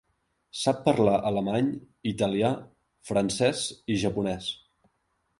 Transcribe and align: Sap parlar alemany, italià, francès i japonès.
Sap 0.59 0.77
parlar 0.85 1.17
alemany, 1.31 1.67
italià, 2.11 2.49
francès 3.09 3.61
i 3.97 3.99
japonès. 4.05 4.49